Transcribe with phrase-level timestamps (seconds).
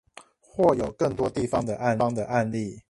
[0.39, 2.79] 或有更多地方的案例